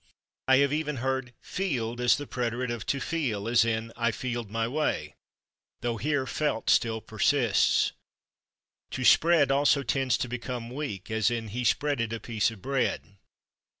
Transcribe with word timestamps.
I 0.47 0.57
have 0.57 0.73
even 0.73 0.95
heard 0.95 1.31
/feeled/ 1.43 1.99
as 1.99 2.17
the 2.17 2.25
preterite 2.25 2.71
of 2.73 2.87
/to 2.87 2.99
feel/, 2.99 3.47
as 3.47 3.63
in 3.63 3.93
"I 3.95 4.09
/feeled/ 4.09 4.49
my 4.49 4.67
way," 4.67 5.13
though 5.81 5.97
here 5.97 6.25
/felt/ 6.25 6.71
still 6.71 7.01
persists. 7.01 7.91
/To 8.93 9.05
spread/ 9.05 9.51
also 9.51 9.83
tends 9.83 10.17
to 10.17 10.27
become 10.27 10.71
weak, 10.71 11.11
as 11.11 11.29
in 11.29 11.49
"he 11.49 11.61
/spreaded/ 11.61 12.11
a 12.13 12.19
piece 12.19 12.49
of 12.49 12.63
bread." 12.63 13.17